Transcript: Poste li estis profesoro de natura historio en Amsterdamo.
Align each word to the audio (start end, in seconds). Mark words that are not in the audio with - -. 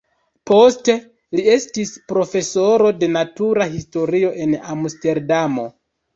Poste 0.51 0.95
li 1.39 1.43
estis 1.55 1.91
profesoro 2.13 2.89
de 3.03 3.11
natura 3.19 3.69
historio 3.75 4.33
en 4.47 4.59
Amsterdamo. 4.79 5.71